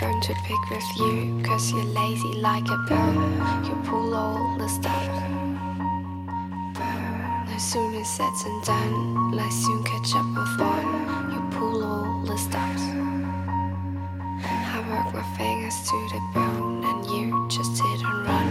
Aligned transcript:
Burn 0.00 0.20
to 0.20 0.34
pick 0.44 0.70
with 0.70 0.96
you, 0.96 1.42
cause 1.42 1.72
you're 1.72 1.82
lazy 1.82 2.34
like 2.34 2.68
a 2.68 2.76
bird. 2.88 3.66
You 3.66 3.74
pull 3.84 4.14
all 4.14 4.56
the 4.56 4.68
stuff. 4.68 5.08
No 7.50 7.58
sooner 7.58 8.04
said 8.04 8.24
than 8.24 8.32
it's 8.32 8.44
and 8.44 8.64
done, 8.64 9.32
like 9.32 9.50
soon 9.50 9.82
catch 9.82 10.14
up 10.14 10.26
with 10.36 10.60
one. 10.60 11.32
You 11.32 11.40
pull 11.50 11.82
all 11.82 12.22
the 12.24 12.36
stops. 12.36 12.82
I 14.44 14.78
work 14.88 15.12
my 15.12 15.36
fingers 15.36 15.74
to 15.88 15.96
the 16.14 16.20
bone, 16.32 16.84
and 16.84 17.04
you 17.10 17.48
just 17.48 17.76
sit 17.76 17.84
and 17.84 18.24
run. 18.24 18.48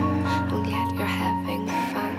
And 0.52 0.68
yet 0.68 0.96
you're 0.96 1.06
having 1.06 1.66
fun. 1.94 2.14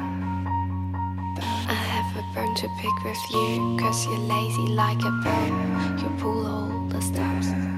I 1.69 1.75
have 1.75 2.17
a 2.17 2.25
burn 2.35 2.55
to 2.55 2.69
pick 2.81 3.05
with 3.05 3.31
you, 3.31 3.77
cause 3.79 4.07
you're 4.07 4.17
lazy 4.17 4.69
like 4.73 5.03
a 5.03 5.11
bird. 5.23 6.01
You 6.01 6.09
pull 6.19 6.47
all 6.47 6.89
the 6.89 7.03
stops. 7.03 7.78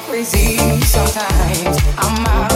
crazy 0.00 0.56
sometimes. 0.82 1.78
I'm 1.98 2.26
out. 2.26 2.55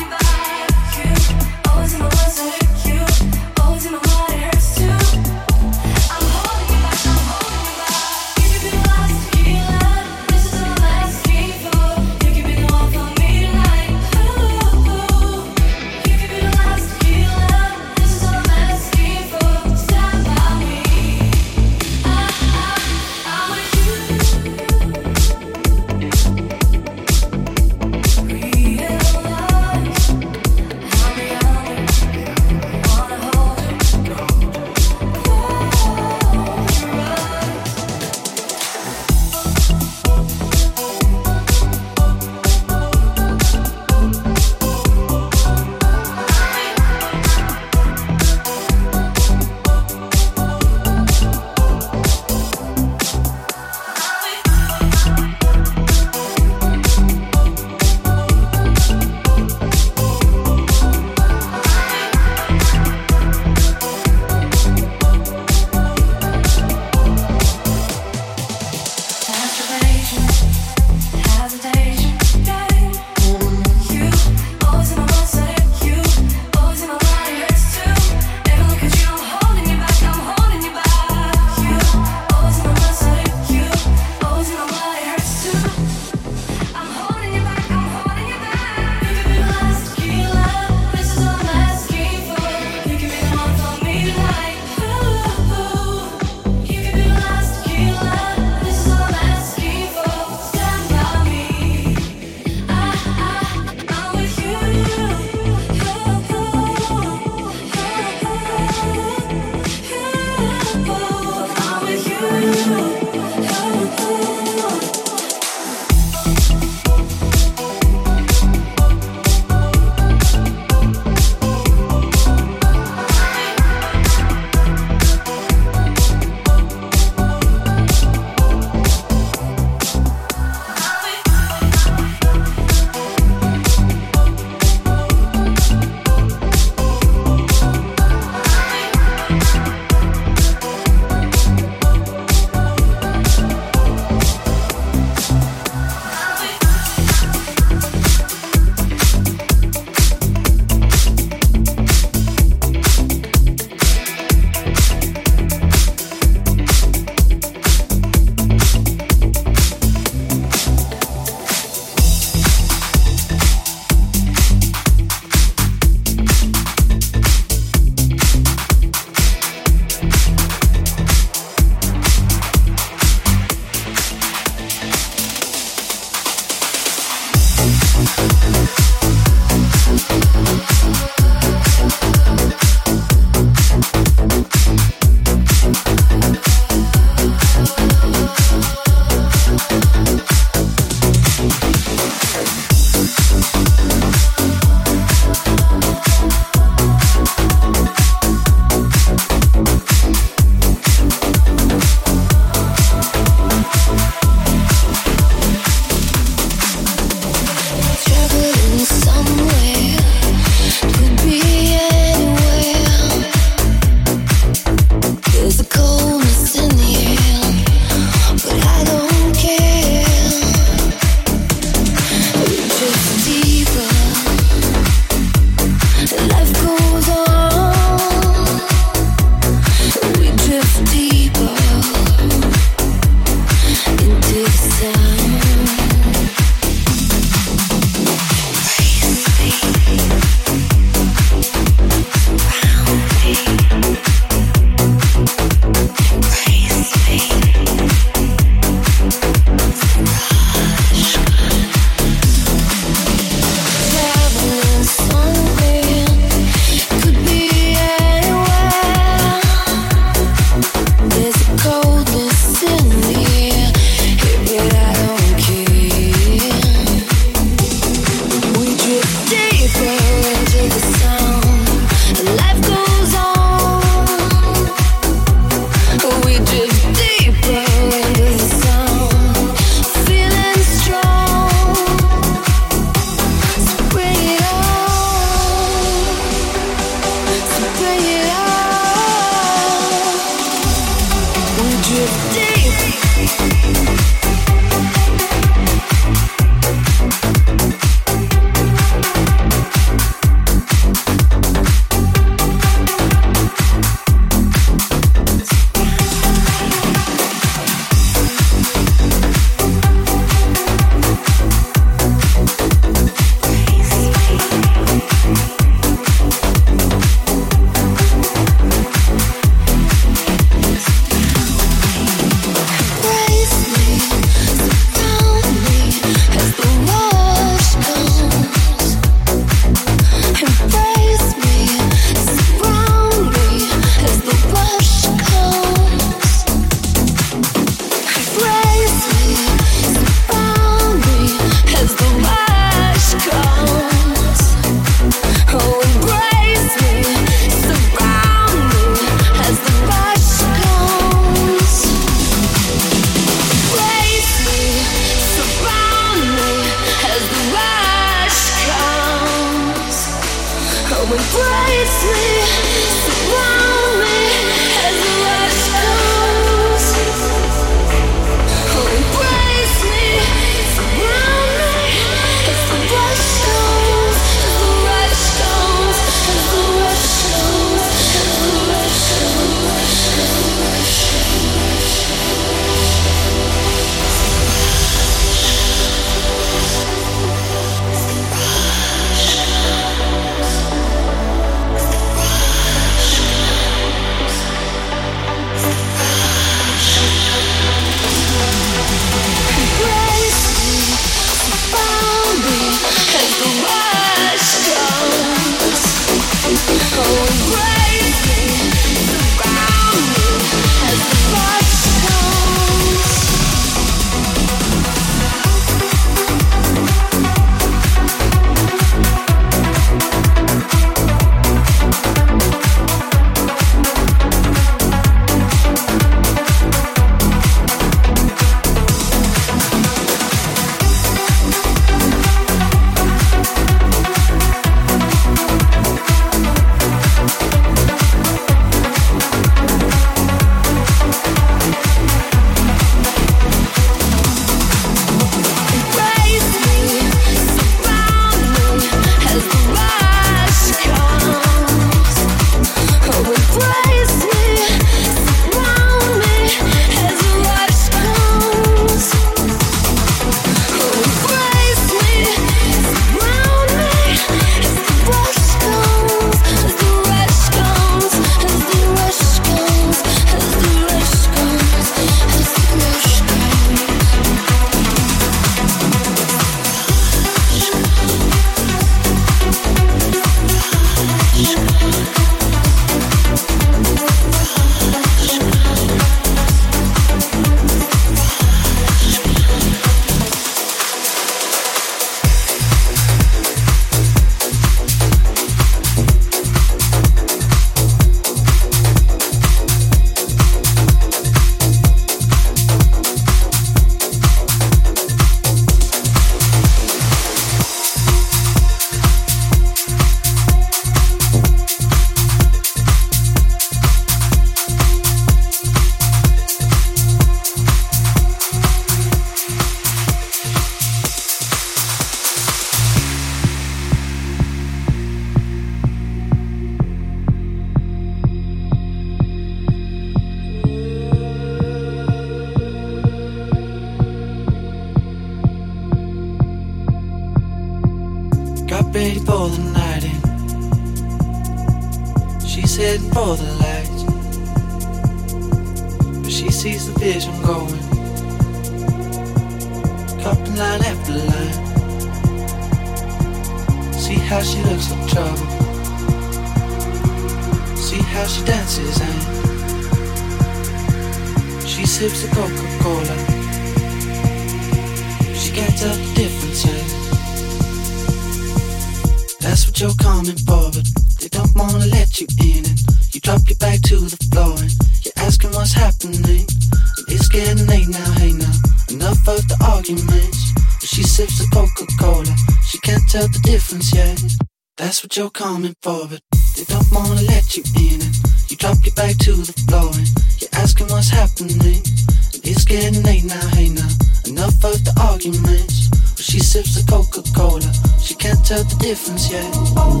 for. 585.82 586.06
They 586.08 586.64
don't 586.64 586.90
wanna 586.92 587.22
let 587.22 587.56
you 587.56 587.62
in 587.76 588.00
it. 588.02 588.16
You 588.50 588.56
drop 588.56 588.78
your 588.84 588.94
back 588.94 589.16
to 589.18 589.32
the 589.32 589.52
floor 589.68 589.90
and 589.94 590.08
you're 590.40 590.50
asking 590.54 590.88
what's 590.88 591.10
happening. 591.10 591.60
And 591.62 592.42
it's 592.44 592.64
getting 592.64 593.02
late 593.02 593.24
now, 593.24 593.46
hey 593.54 593.68
now. 593.68 593.88
Enough 594.26 594.64
of 594.64 594.84
the 594.84 594.92
arguments. 595.00 595.88
But 595.88 596.24
she 596.24 596.40
sips 596.40 596.74
the 596.74 596.82
Coca 596.90 597.22
Cola, 597.34 597.72
she 598.00 598.14
can't 598.14 598.44
tell 598.44 598.64
the 598.64 598.76
difference 598.82 599.30
yet. 599.30 599.46
Oh, 599.76 600.00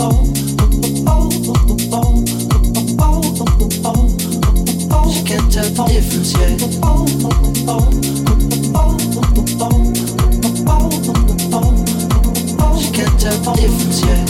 oh, 0.00 0.32
oh, 4.92 5.10
she 5.12 5.22
can't 5.24 5.52
tell 5.52 5.70
the 5.70 5.84
difference 5.88 6.32
yet. 6.36 6.60
She 12.80 12.90
can't 12.92 13.20
tell 13.20 13.38
the 13.40 13.52
difference 13.56 14.04
yet. 14.04 14.25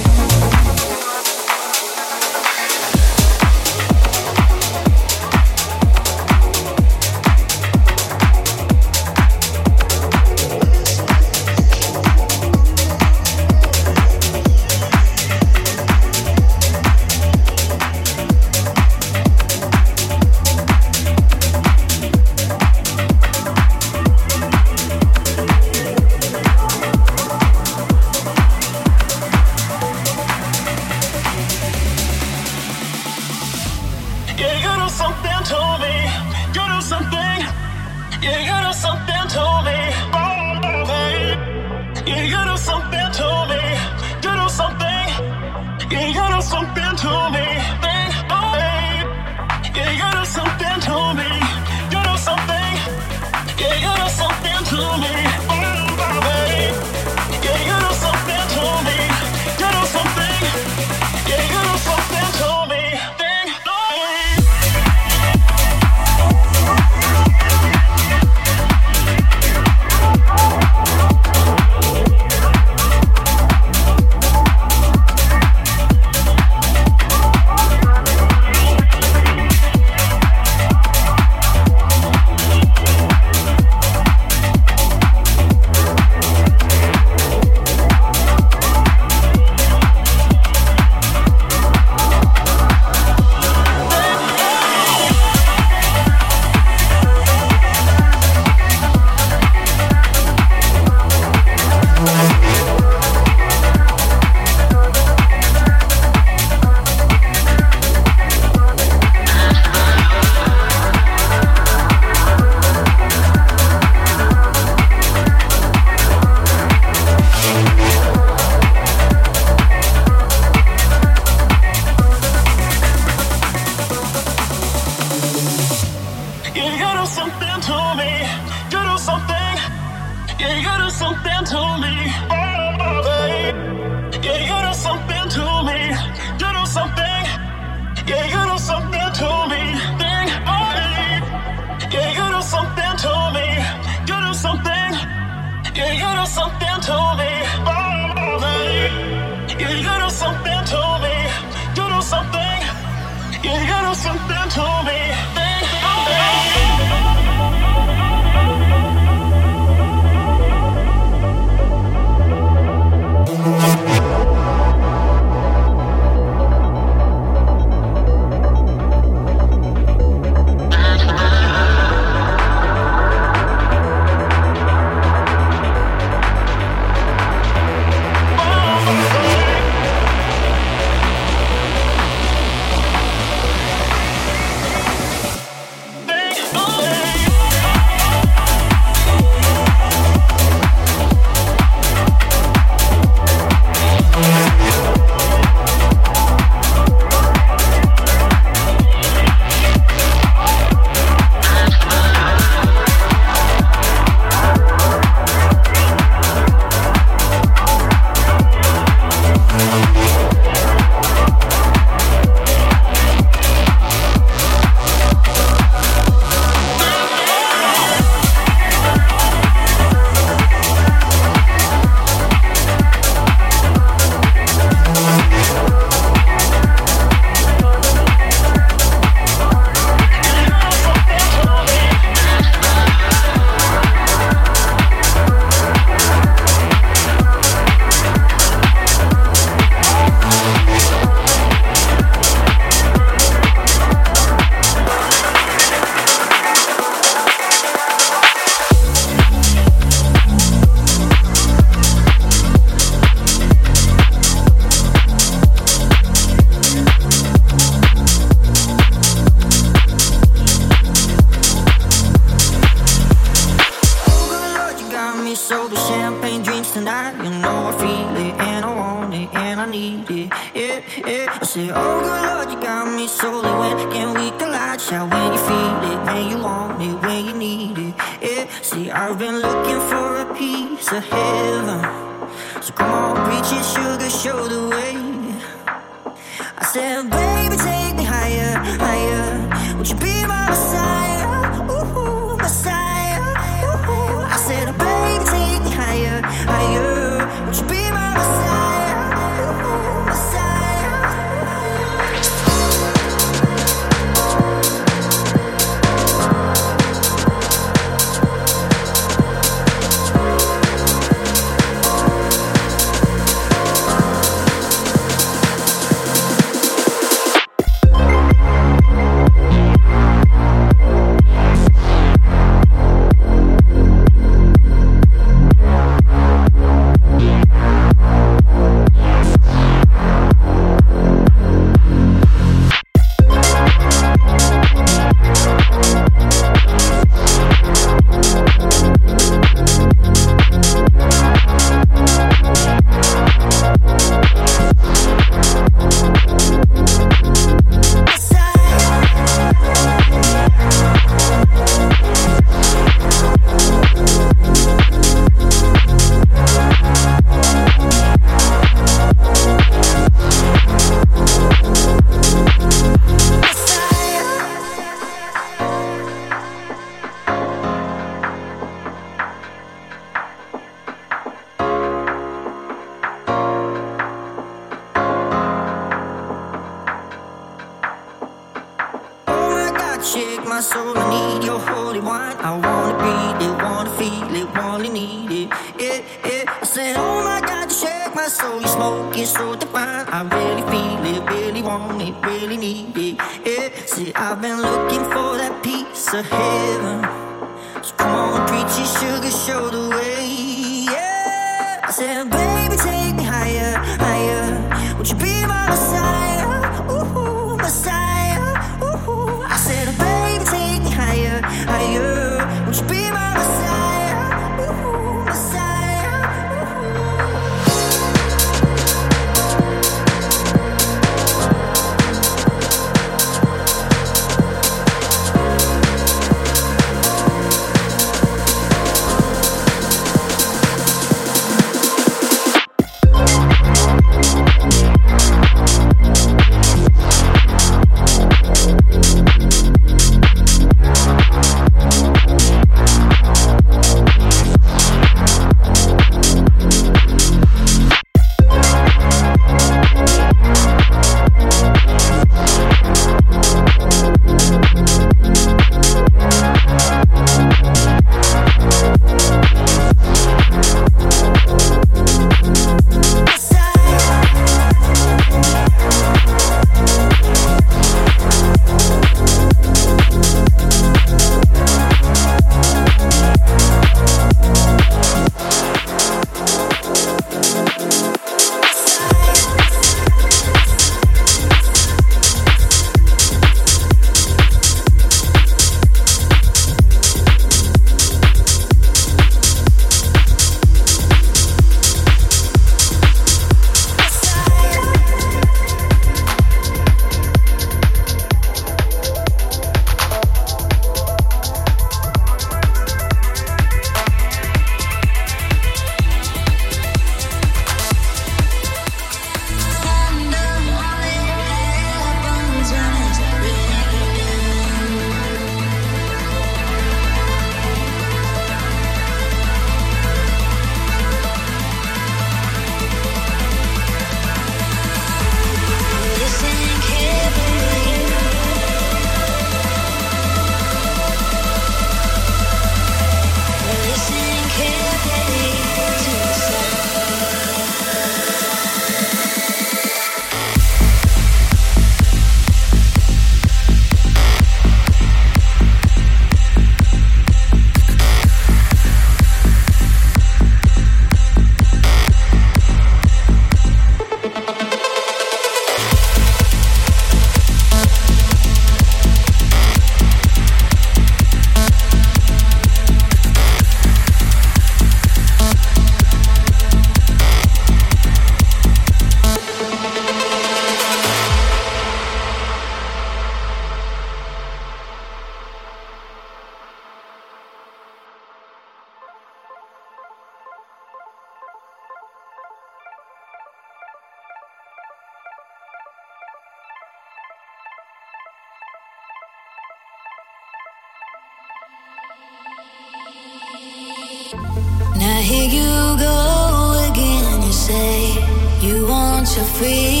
sweet 599.61 600.00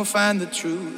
we'll 0.00 0.06
find 0.06 0.40
the 0.40 0.46
truth. 0.46 0.89